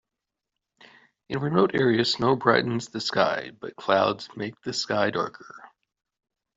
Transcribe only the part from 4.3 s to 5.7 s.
make the sky darker.